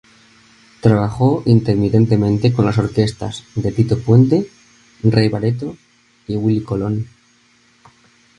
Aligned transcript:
Trabajó 0.81 1.43
intermitentemente 1.45 2.51
con 2.51 2.65
las 2.65 2.79
orquestas 2.79 3.43
de 3.53 3.71
Tito 3.71 3.99
Puente, 3.99 4.49
Ray 5.03 5.29
Barreto 5.29 5.77
y 6.25 6.35
Willie 6.37 6.63
Colón. 6.63 7.07